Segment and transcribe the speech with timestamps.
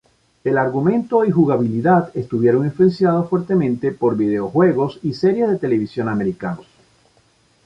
[0.43, 6.65] El argumento y jugabilidad estuvieron influenciados fuertemente por videojuegos y series de televisión americanos.